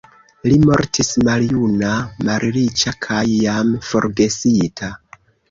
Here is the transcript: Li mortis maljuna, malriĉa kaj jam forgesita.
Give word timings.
Li 0.51 0.55
mortis 0.69 1.11
maljuna, 1.27 1.91
malriĉa 2.31 2.95
kaj 3.09 3.21
jam 3.35 3.71
forgesita. 3.91 4.93